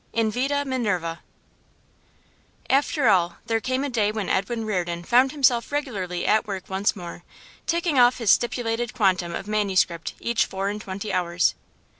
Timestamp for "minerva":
0.65-1.19